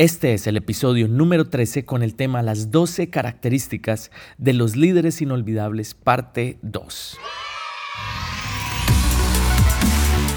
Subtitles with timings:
[0.00, 5.20] Este es el episodio número 13 con el tema Las 12 características de los líderes
[5.20, 7.18] inolvidables, parte 2.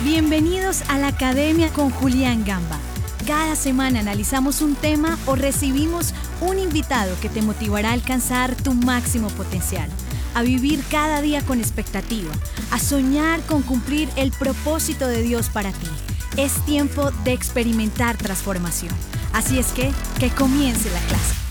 [0.04, 2.78] Bienvenidos a la Academia con Julián Gamba.
[3.26, 8.74] Cada semana analizamos un tema o recibimos un invitado que te motivará a alcanzar tu
[8.74, 9.90] máximo potencial,
[10.36, 12.34] a vivir cada día con expectativa,
[12.70, 15.88] a soñar con cumplir el propósito de Dios para ti.
[16.38, 18.94] Es tiempo de experimentar transformación.
[19.34, 21.43] Así es que, que comience la clase.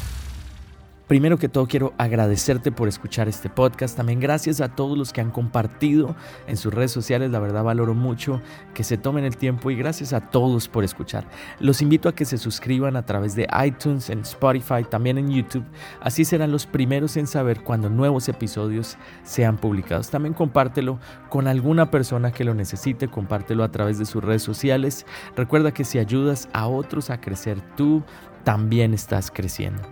[1.12, 3.98] Primero que todo quiero agradecerte por escuchar este podcast.
[3.98, 6.16] También gracias a todos los que han compartido
[6.46, 7.30] en sus redes sociales.
[7.30, 8.40] La verdad valoro mucho
[8.72, 11.26] que se tomen el tiempo y gracias a todos por escuchar.
[11.60, 15.66] Los invito a que se suscriban a través de iTunes, en Spotify, también en YouTube.
[16.00, 20.08] Así serán los primeros en saber cuando nuevos episodios sean publicados.
[20.08, 23.08] También compártelo con alguna persona que lo necesite.
[23.08, 25.04] Compártelo a través de sus redes sociales.
[25.36, 28.02] Recuerda que si ayudas a otros a crecer, tú
[28.44, 29.82] también estás creciendo.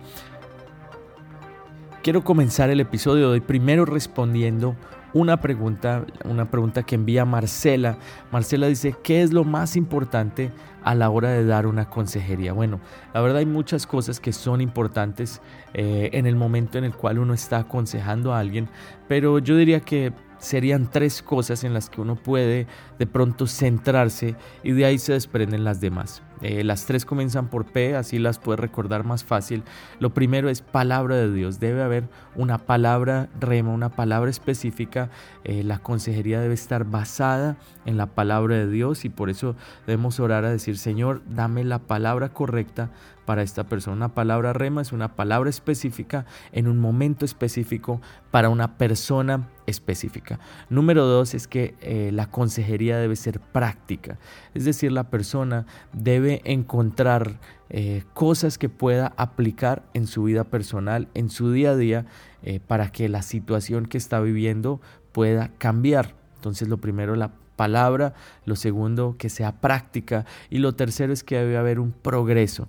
[2.03, 4.75] Quiero comenzar el episodio de hoy primero respondiendo
[5.13, 7.99] una pregunta, una pregunta que envía Marcela.
[8.31, 10.49] Marcela dice, ¿qué es lo más importante
[10.83, 12.53] a la hora de dar una consejería?
[12.53, 12.79] Bueno,
[13.13, 15.43] la verdad hay muchas cosas que son importantes
[15.75, 18.67] eh, en el momento en el cual uno está aconsejando a alguien,
[19.07, 22.65] pero yo diría que serían tres cosas en las que uno puede
[22.97, 26.23] de pronto centrarse y de ahí se desprenden las demás.
[26.41, 29.63] Eh, las tres comienzan por P, así las puedes recordar más fácil.
[29.99, 31.59] Lo primero es palabra de Dios.
[31.59, 35.09] Debe haber una palabra rema, una palabra específica.
[35.43, 40.19] Eh, la consejería debe estar basada en la palabra de Dios y por eso debemos
[40.19, 42.89] orar a decir, Señor, dame la palabra correcta
[43.25, 43.95] para esta persona.
[43.95, 50.39] Una palabra rema es una palabra específica en un momento específico para una persona específica.
[50.69, 54.17] Número dos es que eh, la consejería debe ser práctica,
[54.53, 61.07] es decir, la persona debe encontrar eh, cosas que pueda aplicar en su vida personal,
[61.13, 62.05] en su día a día,
[62.43, 66.15] eh, para que la situación que está viviendo pueda cambiar.
[66.35, 68.13] Entonces, lo primero, la palabra,
[68.45, 72.67] lo segundo, que sea práctica y lo tercero es que debe haber un progreso.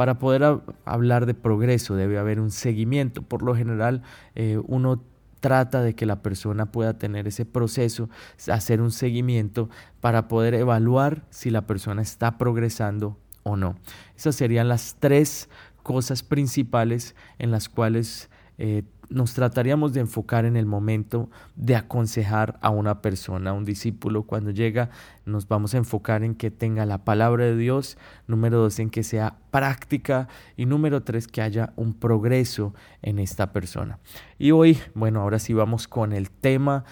[0.00, 3.20] Para poder hablar de progreso debe haber un seguimiento.
[3.20, 4.00] Por lo general,
[4.34, 5.04] eh, uno
[5.40, 8.08] trata de que la persona pueda tener ese proceso,
[8.50, 9.68] hacer un seguimiento
[10.00, 13.76] para poder evaluar si la persona está progresando o no.
[14.16, 15.50] Esas serían las tres
[15.82, 22.58] cosas principales en las cuales eh, nos trataríamos de enfocar en el momento de aconsejar
[22.62, 24.22] a una persona, a un discípulo.
[24.22, 24.90] Cuando llega,
[25.26, 27.98] nos vamos a enfocar en que tenga la palabra de Dios.
[28.28, 30.28] Número dos, en que sea práctica.
[30.56, 32.72] Y número tres, que haya un progreso
[33.02, 33.98] en esta persona.
[34.38, 36.84] Y hoy, bueno, ahora sí vamos con el tema,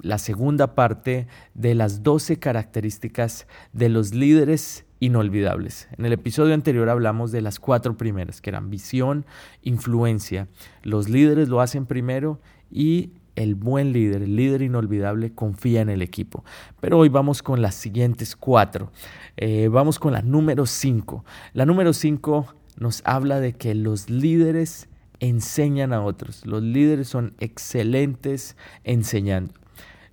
[0.00, 5.88] la segunda parte de las 12 características de los líderes inolvidables.
[5.98, 9.26] En el episodio anterior hablamos de las cuatro primeras, que eran visión,
[9.62, 10.48] influencia.
[10.82, 12.40] Los líderes lo hacen primero
[12.70, 16.44] y el buen líder, el líder inolvidable, confía en el equipo.
[16.80, 18.90] Pero hoy vamos con las siguientes cuatro.
[19.36, 21.24] Eh, vamos con la número cinco.
[21.52, 24.88] La número cinco nos habla de que los líderes
[25.20, 26.44] enseñan a otros.
[26.46, 29.54] Los líderes son excelentes enseñando.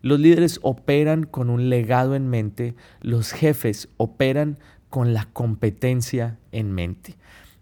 [0.04, 4.60] Los líderes operan con un legado en mente, los jefes operan
[4.90, 7.16] con la competencia en mente.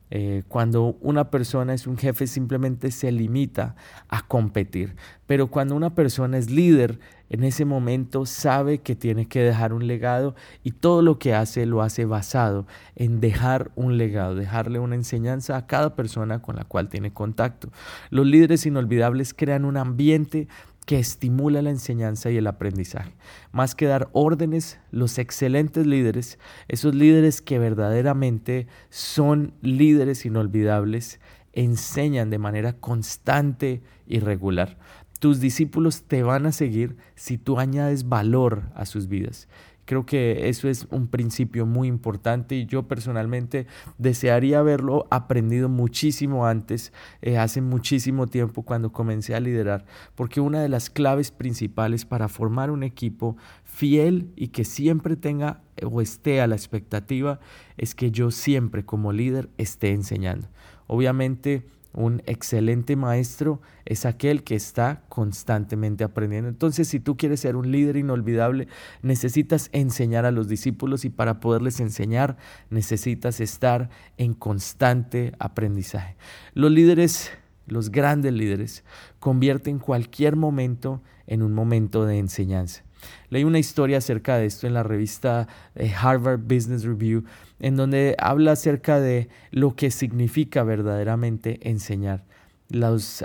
[0.10, 3.76] Eh, cuando una persona es un jefe simplemente se limita
[4.10, 9.40] a competir, pero cuando una persona es líder, en ese momento sabe que tiene que
[9.42, 14.36] dejar un legado y todo lo que hace lo hace basado en dejar un legado,
[14.36, 17.70] dejarle una enseñanza a cada persona con la cual tiene contacto.
[18.10, 20.50] Los líderes inolvidables crean un ambiente
[20.92, 23.14] que estimula la enseñanza y el aprendizaje.
[23.54, 26.38] Más que dar órdenes, los excelentes líderes,
[26.68, 31.22] esos líderes que verdaderamente son líderes inolvidables,
[31.54, 34.80] enseñan de manera constante y regular.
[35.22, 39.48] Tus discípulos te van a seguir si tú añades valor a sus vidas.
[39.92, 46.46] Creo que eso es un principio muy importante y yo personalmente desearía haberlo aprendido muchísimo
[46.48, 49.84] antes, eh, hace muchísimo tiempo cuando comencé a liderar,
[50.16, 53.36] porque una de las claves principales para formar un equipo
[53.66, 57.42] fiel y que siempre tenga o esté a la expectativa
[57.76, 60.48] es que yo siempre como líder esté enseñando.
[60.88, 66.50] Obviamente un excelente maestro es aquel que está constantemente aprendiendo.
[66.50, 68.68] Entonces, si tú quieres ser un líder inolvidable,
[69.02, 72.38] necesitas enseñar a los discípulos y para poderles enseñar
[72.70, 76.16] necesitas estar en constante aprendizaje.
[76.54, 77.32] Los líderes,
[77.68, 78.84] los grandes líderes,
[79.20, 82.84] convierten cualquier momento en un momento de enseñanza.
[83.30, 87.24] Leí una historia acerca de esto en la revista eh, Harvard Business Review,
[87.60, 92.26] en donde habla acerca de lo que significa verdaderamente enseñar.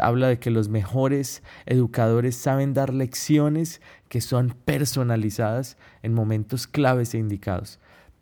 [0.01, 7.15] habla de que los mejores educadores saben dar lecciones que son personalizadas en momentos claves
[7.15, 7.79] e indicados.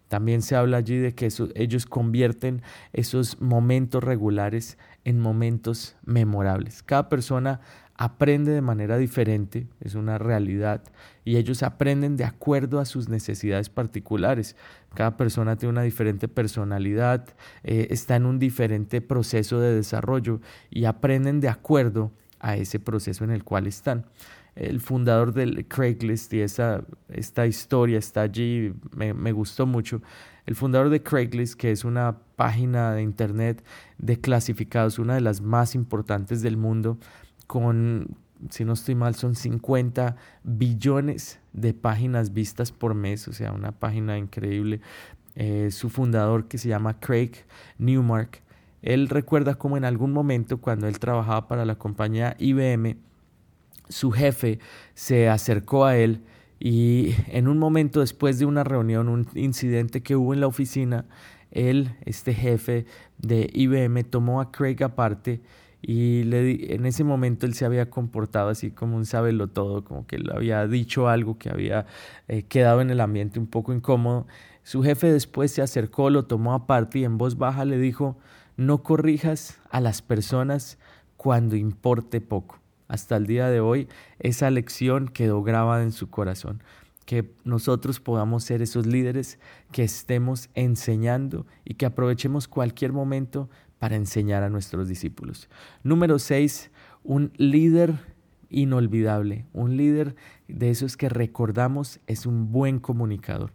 [0.09, 2.63] También se habla allí de que ellos convierten
[2.93, 6.83] esos momentos regulares en momentos memorables.
[6.83, 7.61] Cada persona
[7.97, 10.83] aprende de manera diferente, es una realidad,
[11.25, 14.57] y ellos aprenden de acuerdo a sus necesidades particulares.
[14.95, 17.29] Cada persona tiene una diferente personalidad,
[17.63, 23.25] eh, está en un diferente proceso de desarrollo y aprenden de acuerdo a ese proceso
[23.25, 24.07] en el cual están.
[24.57, 30.01] El fundador del Craigslist y esa, esta historia está allí, me, me gustó mucho.
[30.47, 33.65] El fundador de Craigslist, que es una página de internet
[33.99, 36.99] de clasificados, una de las más importantes del mundo,
[37.47, 38.17] con,
[38.51, 43.73] si no estoy mal, son 50 billones de páginas vistas por mes, o sea, una
[43.73, 44.81] página increíble.
[45.37, 47.33] Eh, su fundador, que se llama Craig
[47.79, 48.43] Newmark,
[48.83, 52.97] él recuerda cómo en algún momento, cuando él trabajaba para la compañía IBM,
[53.89, 54.59] su jefe
[54.95, 56.23] se acercó a él
[56.61, 61.07] y en un momento después de una reunión, un incidente que hubo en la oficina,
[61.51, 62.87] él, este jefe
[63.19, 65.41] de IBM, tomó a Craig aparte
[65.87, 70.07] y le en ese momento él se había comportado así como un sabelo todo, como
[70.07, 71.85] que le había dicho algo que había
[72.27, 74.27] eh, quedado en el ambiente un poco incómodo.
[74.63, 78.17] Su jefe después se acercó, lo tomó aparte y en voz baja le dijo,
[78.57, 80.79] no corrijas a las personas
[81.19, 82.61] cuando importe poco.
[82.89, 83.87] Hasta el día de hoy
[84.21, 86.63] esa lección quedó grabada en su corazón
[87.05, 89.39] que nosotros podamos ser esos líderes
[89.71, 93.51] que estemos enseñando y que aprovechemos cualquier momento
[93.85, 95.51] para enseñar a nuestros discípulos.
[95.83, 96.71] Número seis,
[97.03, 97.93] un líder
[98.49, 100.17] inolvidable, un líder
[100.49, 103.53] de esos que recordamos es un buen comunicador.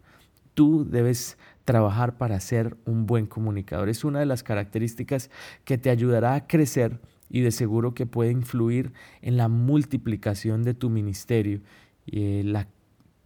[0.53, 3.89] Tú debes trabajar para ser un buen comunicador.
[3.89, 5.31] Es una de las características
[5.65, 8.93] que te ayudará a crecer y de seguro que puede influir
[9.23, 11.61] en la multiplicación de tu ministerio
[12.05, 12.67] y la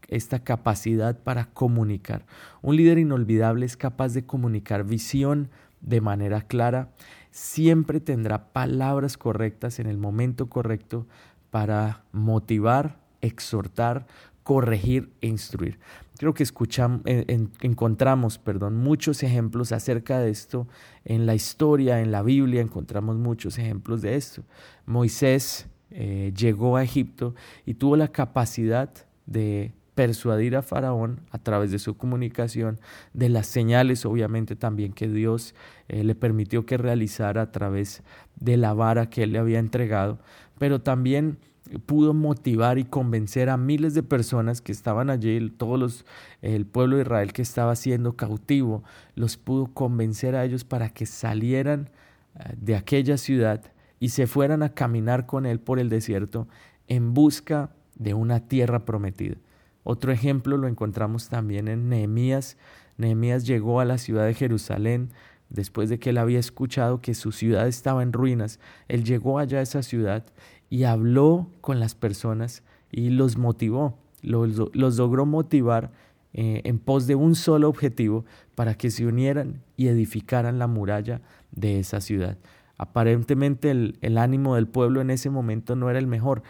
[0.07, 2.25] esta capacidad para comunicar.
[2.61, 5.49] Un líder inolvidable es capaz de comunicar visión,
[5.83, 6.91] de manera clara,
[7.29, 11.07] siempre tendrá palabras correctas en el momento correcto
[11.51, 14.07] para motivar, exhortar,
[14.43, 15.79] corregir e instruir.
[16.17, 20.67] Creo que escuchamos, encontramos perdón, muchos ejemplos acerca de esto
[21.05, 24.43] en la historia, en la Biblia, encontramos muchos ejemplos de esto.
[24.85, 28.91] Moisés eh, llegó a Egipto y tuvo la capacidad
[29.25, 32.79] de persuadir a Faraón a través de su comunicación,
[33.13, 35.55] de las señales obviamente también que Dios
[35.87, 38.03] eh, le permitió que realizara a través
[38.35, 40.19] de la vara que él le había entregado,
[40.57, 41.37] pero también
[41.85, 46.05] pudo motivar y convencer a miles de personas que estaban allí, todos los,
[46.41, 48.83] el pueblo de Israel que estaba siendo cautivo,
[49.15, 51.89] los pudo convencer a ellos para que salieran
[52.35, 53.61] eh, de aquella ciudad
[53.99, 56.47] y se fueran a caminar con él por el desierto
[56.87, 59.35] en busca de una tierra prometida.
[59.83, 62.57] Otro ejemplo lo encontramos también en Nehemías.
[62.97, 65.11] Nehemías llegó a la ciudad de Jerusalén
[65.49, 68.59] después de que él había escuchado que su ciudad estaba en ruinas.
[68.87, 70.25] Él llegó allá a esa ciudad
[70.69, 75.91] y habló con las personas y los motivó, los, logró motivar
[76.33, 78.25] eh, en pos de un solo objetivo
[78.55, 81.21] para que se unieran y edificaran la muralla
[81.51, 82.37] de esa ciudad.
[82.77, 86.41] Aparentemente el ánimo del pueblo en ese momento no era el mejor,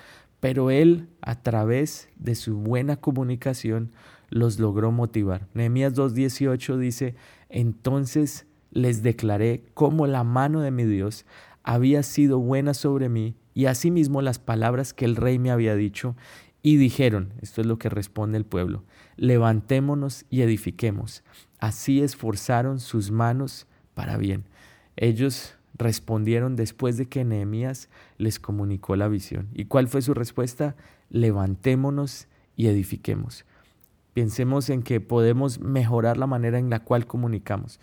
[0.44, 3.94] pero él a través de su buena comunicación
[4.28, 5.48] los logró motivar.
[5.54, 7.16] Nehemías 2.18 dice,
[7.48, 11.26] entonces les declaré cómo la mano de mi Dios
[11.64, 16.14] había sido buena sobre mí y asimismo las palabras que el rey me había dicho
[16.62, 18.84] y dijeron, esto es lo que responde el pueblo,
[19.16, 21.24] levantémonos y edifiquemos.
[21.58, 24.44] Así esforzaron sus manos para bien.
[24.98, 29.50] Ellos respondieron después de que Nehemías les comunicó la visión.
[29.54, 30.76] ¿Y cuál fue su respuesta?
[31.10, 33.46] Levantémonos y edifiquemos.
[34.14, 37.80] Pensemos en que podemos mejorar la manera en la cual comunicamos.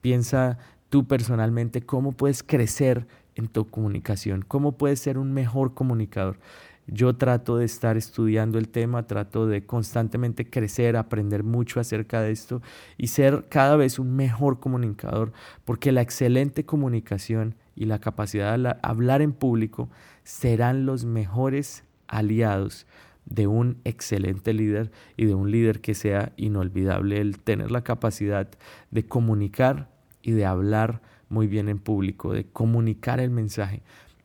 [0.00, 6.38] Piensa tú personalmente cómo puedes crecer en tu comunicación, cómo puedes ser un mejor comunicador.
[6.86, 12.32] Yo trato de estar estudiando el tema, trato de constantemente crecer, aprender mucho acerca de
[12.32, 12.60] esto
[12.98, 15.32] y ser cada vez un mejor comunicador,
[15.64, 19.88] porque la excelente comunicación y la capacidad de hablar en público
[20.24, 22.86] serán los mejores aliados
[23.26, 28.48] de un excelente líder y de un líder que sea inolvidable, el tener la capacidad
[28.90, 29.88] de comunicar
[30.20, 33.82] y de hablar muy bien en público, de comunicar el mensaje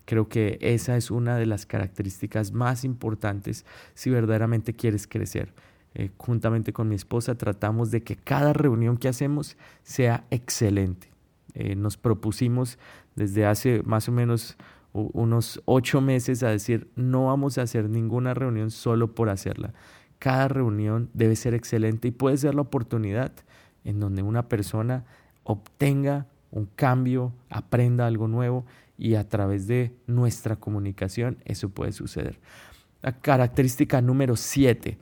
[0.07, 5.53] Creo que esa es una de las características más importantes si verdaderamente quieres crecer.
[5.95, 11.09] Eh, juntamente con mi esposa tratamos de que cada reunión que hacemos sea excelente.
[11.55, 12.79] Eh, nos propusimos
[13.17, 14.55] desde hace más o menos
[14.93, 19.73] unos ocho meses a decir no vamos a hacer ninguna reunión solo por hacerla.
[20.19, 23.33] Cada reunión debe ser excelente y puede ser la oportunidad
[23.83, 25.03] en donde una persona
[25.43, 28.65] obtenga un cambio, aprenda algo nuevo
[28.97, 32.39] y a través de nuestra comunicación eso puede suceder.
[33.01, 34.97] La característica número siete,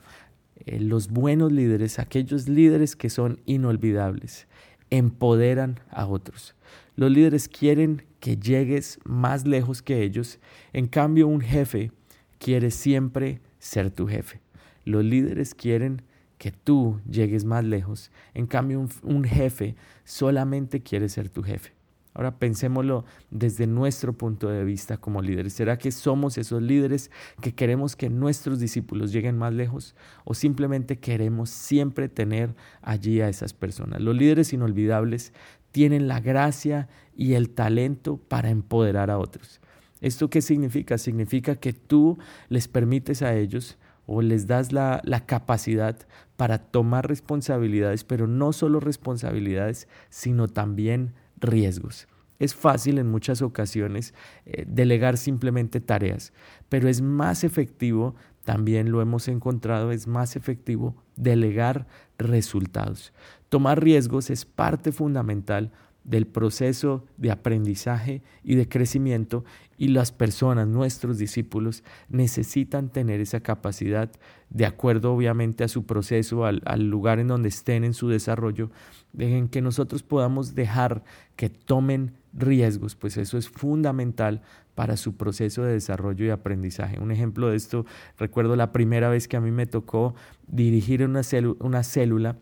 [0.66, 4.48] eh, los buenos líderes, aquellos líderes que son inolvidables,
[4.90, 6.56] empoderan a otros.
[6.96, 10.40] Los líderes quieren que llegues más lejos que ellos,
[10.74, 11.92] en cambio un jefe
[12.40, 14.42] quiere siempre ser tu jefe.
[14.84, 16.02] Los líderes quieren
[16.46, 21.72] que tú llegues más lejos, en cambio un jefe solamente quiere ser tu jefe.
[22.14, 25.54] Ahora pensémoslo desde nuestro punto de vista como líderes.
[25.54, 27.10] ¿Será que somos esos líderes
[27.42, 33.30] que queremos que nuestros discípulos lleguen más lejos o simplemente queremos siempre tener allí a
[33.30, 34.00] esas personas?
[34.00, 35.34] Los líderes inolvidables
[35.72, 39.62] tienen la gracia y el talento para empoderar a otros.
[40.00, 41.00] ¿Esto qué significa?
[41.00, 45.98] Significa que tú les permites a ellos o les das la, la, capacidad
[46.36, 52.08] para tomar responsabilidades, pero no solo responsabilidades, sino también riesgos.
[52.40, 54.14] Es fácil en muchas ocasiones
[54.46, 56.34] eh, delegar simplemente tareas,
[56.70, 63.14] pero es más efectivo, también lo hemos encontrado, es más efectivo delegar resultados.
[63.50, 65.72] Tomar riesgos es parte fundamental
[66.06, 69.44] del proceso de aprendizaje y de crecimiento
[69.78, 74.10] y las personas, nuestros discípulos, necesitan tener esa capacidad,
[74.50, 78.70] de acuerdo obviamente a su proceso, al, lugar en donde estén en su desarrollo,
[79.18, 81.04] en que nosotros podamos dejar
[81.36, 84.42] que tomen riesgos, pues eso es fundamental
[84.76, 87.00] para su proceso de desarrollo y aprendizaje.
[87.00, 87.86] Un ejemplo de esto,
[88.18, 90.16] recuerdo la primera vez que a mí me tocó
[90.48, 92.38] dirigir una célula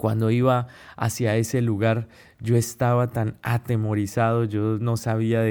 [0.00, 0.66] cuando iba
[0.96, 2.08] hacia ese lugar,
[2.40, 5.42] yo estaba tan atemorizado, yo no sabía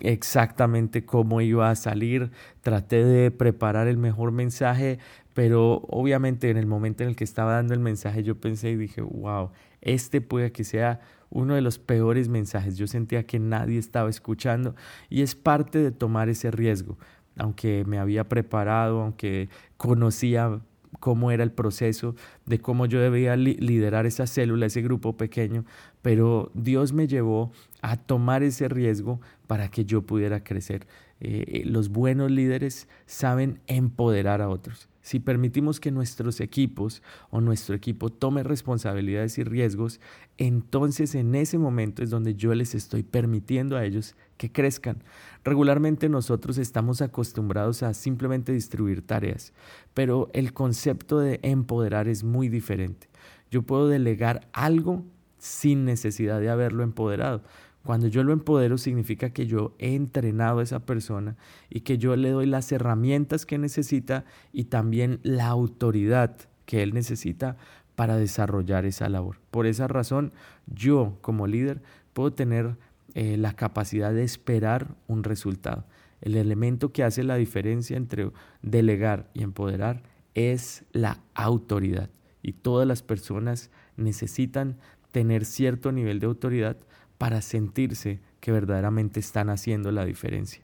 [0.00, 4.98] exactamente cómo iba a salir, traté de preparar el mejor mensaje,
[5.32, 8.76] pero obviamente en el momento en el que estaba dando el mensaje yo pensé y
[8.76, 12.76] dije, wow, este puede que sea uno de los peores mensajes.
[12.76, 14.74] Yo sentía que nadie estaba escuchando
[15.08, 16.98] y es parte de tomar ese riesgo.
[17.38, 20.60] Aunque me había preparado, aunque conocía
[20.98, 22.16] cómo era el proceso,
[22.46, 25.64] de cómo yo debía liderar esa célula, ese grupo pequeño,
[26.02, 30.86] pero Dios me llevó a tomar ese riesgo para que yo pudiera crecer.
[31.20, 34.88] Eh, eh, los buenos líderes saben empoderar a otros.
[35.02, 40.00] Si permitimos que nuestros equipos o nuestro equipo tome responsabilidades y riesgos,
[40.38, 45.02] entonces en ese momento es donde yo les estoy permitiendo a ellos que crezcan.
[45.44, 49.52] Regularmente nosotros estamos acostumbrados a simplemente distribuir tareas,
[49.92, 53.10] pero el concepto de empoderar es muy diferente.
[53.50, 55.04] Yo puedo delegar algo
[55.36, 57.42] sin necesidad de haberlo empoderado.
[57.84, 61.36] Cuando yo lo empodero significa que yo he entrenado a esa persona
[61.68, 66.94] y que yo le doy las herramientas que necesita y también la autoridad que él
[66.94, 67.58] necesita
[67.94, 69.36] para desarrollar esa labor.
[69.50, 70.32] Por esa razón,
[70.66, 71.82] yo como líder
[72.14, 72.78] puedo tener
[73.14, 75.84] eh, la capacidad de esperar un resultado.
[76.20, 78.30] El elemento que hace la diferencia entre
[78.62, 80.02] delegar y empoderar
[80.34, 82.10] es la autoridad.
[82.42, 84.76] Y todas las personas necesitan
[85.12, 86.76] tener cierto nivel de autoridad
[87.18, 90.62] para sentirse que verdaderamente están haciendo la diferencia.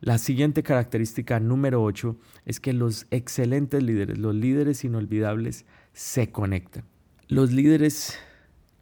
[0.00, 6.84] La siguiente característica número 8 es que los excelentes líderes, los líderes inolvidables, se conectan.
[7.28, 8.18] Los líderes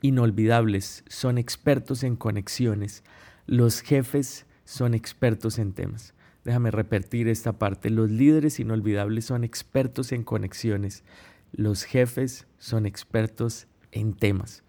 [0.05, 3.03] inolvidables son expertos en conexiones,
[3.47, 6.13] los jefes son expertos en temas.
[6.45, 7.89] Déjame repetir esta parte.
[7.89, 11.05] Los líderes inolvidables son expertos en conexiones,
[11.53, 14.63] los jefes son expertos en temas.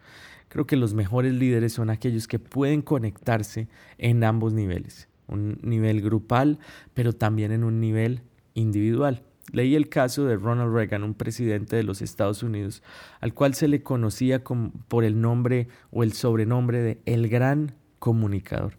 [0.47, 6.01] Creo que los mejores líderes son aquellos que pueden conectarse en ambos niveles, un nivel
[6.01, 6.59] grupal,
[6.93, 8.21] pero también en un nivel
[8.53, 9.21] individual.
[9.51, 12.81] Leí el caso de Ronald Reagan, un presidente de los Estados Unidos,
[13.21, 18.77] al cual se le conocía por el nombre o el sobrenombre de el gran comunicador.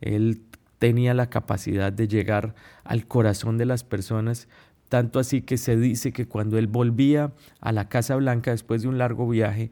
[0.00, 0.42] Él
[0.78, 2.54] tenía la capacidad de llegar
[2.84, 4.48] al corazón de las personas,
[4.88, 8.88] tanto así que se dice que cuando él volvía a la Casa Blanca después de
[8.88, 9.70] un largo viaje,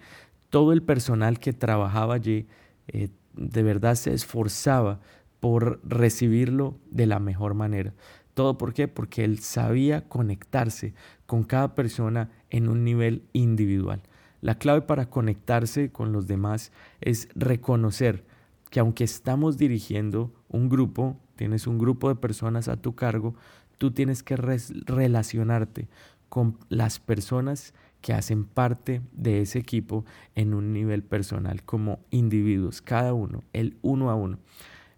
[0.50, 2.46] todo el personal que trabajaba allí
[2.88, 5.00] eh, de verdad se esforzaba
[5.40, 7.92] por recibirlo de la mejor manera.
[8.34, 8.88] ¿Todo por qué?
[8.88, 10.94] Porque él sabía conectarse
[11.26, 14.02] con cada persona en un nivel individual.
[14.40, 18.24] La clave para conectarse con los demás es reconocer
[18.70, 23.34] que aunque estamos dirigiendo un grupo tienes un grupo de personas a tu cargo,
[23.78, 25.88] tú tienes que relacionarte
[26.28, 32.82] con las personas que hacen parte de ese equipo en un nivel personal como individuos,
[32.82, 34.38] cada uno, el uno a uno.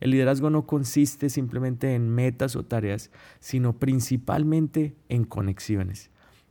[0.00, 3.11] El liderazgo no consiste simplemente en metas o tareas,
[3.41, 6.11] sino principalmente en conexiones.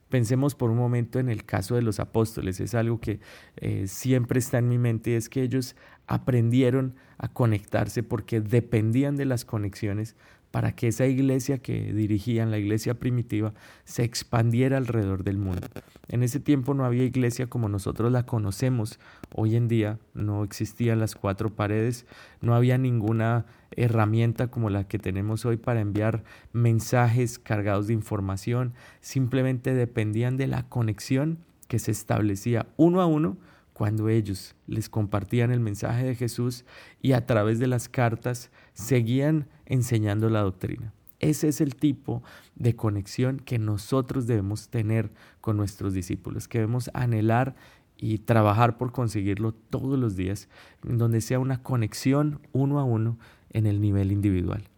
[0.10, 3.20] Pensemos por un momento en el caso de los apóstoles, es algo que
[3.58, 5.76] eh, siempre está en mi mente y es que ellos
[6.08, 10.16] aprendieron a conectarse porque dependían de las conexiones
[10.56, 15.68] para que esa iglesia que dirigían, la iglesia primitiva, se expandiera alrededor del mundo.
[16.08, 18.98] En ese tiempo no había iglesia como nosotros la conocemos.
[19.34, 22.06] Hoy en día no existían las cuatro paredes,
[22.40, 28.76] no había ninguna herramienta como la que tenemos hoy para enviar mensajes cargados de información.
[29.02, 33.36] Simplemente dependían de la conexión que se establecía uno a uno
[33.76, 36.64] cuando ellos les compartían el mensaje de Jesús
[37.02, 40.94] y a través de las cartas seguían enseñando la doctrina.
[41.20, 42.24] Ese es el tipo
[42.56, 47.58] de conexión que nosotros debemos tener con nuestros discípulos, que debemos anhelar
[47.98, 50.48] y trabajar por conseguirlo todos los días,
[50.82, 54.70] donde sea una conexión uno a uno en el nivel individual.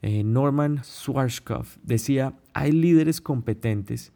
[0.00, 4.12] Eh, Norman Schwarzkopf decía, hay líderes competentes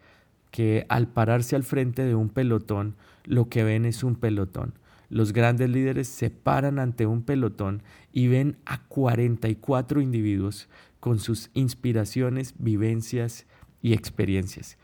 [0.56, 2.94] que al pararse al frente de un pelotón
[3.24, 4.72] lo que ven es un pelotón.
[5.10, 11.50] Los grandes líderes se paran ante un pelotón y ven a 44 individuos con sus
[11.52, 13.44] inspiraciones, vivencias
[13.82, 14.78] y experiencias.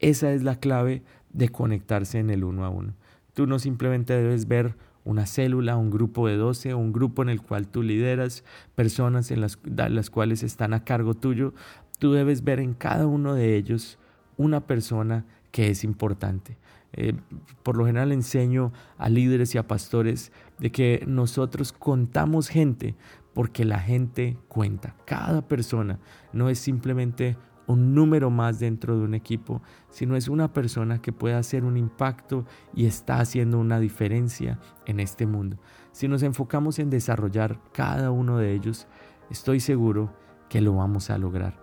[0.00, 2.92] Esa es la clave de conectarse en el uno a uno.
[3.32, 7.40] Tú no simplemente debes ver una célula, un grupo de 12, un grupo en el
[7.40, 8.44] cual tú lideras,
[8.74, 11.54] personas en las, las cuales están a cargo tuyo.
[11.98, 13.98] Tú debes ver en cada uno de ellos
[14.36, 16.58] una persona que es importante.
[16.92, 17.14] Eh,
[17.62, 22.94] por lo general enseño a líderes y a pastores de que nosotros contamos gente
[23.34, 24.96] porque la gente cuenta.
[25.04, 25.98] Cada persona
[26.32, 31.12] no es simplemente un número más dentro de un equipo, sino es una persona que
[31.12, 35.58] puede hacer un impacto y está haciendo una diferencia en este mundo.
[35.92, 38.86] Si nos enfocamos en desarrollar cada uno de ellos,
[39.30, 40.14] estoy seguro
[40.48, 41.62] que lo vamos a lograr.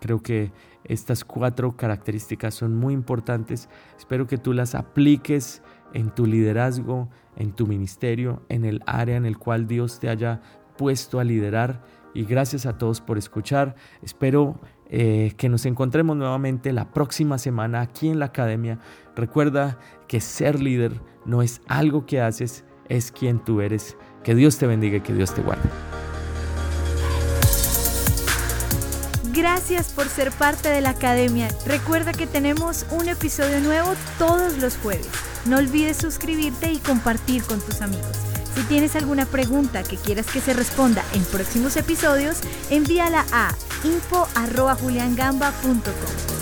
[0.00, 0.52] Creo que
[0.84, 3.68] estas cuatro características son muy importantes.
[3.96, 9.26] Espero que tú las apliques en tu liderazgo, en tu ministerio, en el área en
[9.26, 10.40] el cual Dios te haya
[10.76, 11.82] puesto a liderar.
[12.12, 13.74] Y gracias a todos por escuchar.
[14.02, 18.78] Espero eh, que nos encontremos nuevamente la próxima semana aquí en la academia.
[19.16, 23.96] Recuerda que ser líder no es algo que haces, es quien tú eres.
[24.22, 25.68] Que Dios te bendiga y que Dios te guarde.
[29.34, 31.48] Gracias por ser parte de la academia.
[31.66, 35.08] Recuerda que tenemos un episodio nuevo todos los jueves.
[35.44, 38.16] No olvides suscribirte y compartir con tus amigos.
[38.54, 42.38] Si tienes alguna pregunta que quieras que se responda en próximos episodios,
[42.70, 46.33] envíala a info.juliangamba.com.